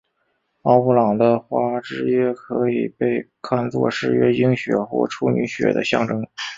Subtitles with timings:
[0.63, 6.25] 奥布朗的花汁液可以被看做是月经血或处女血的象征。